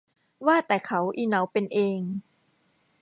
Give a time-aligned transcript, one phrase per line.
[0.47, 1.99] ว่าแต่เขาอิเหนาเป็นเอง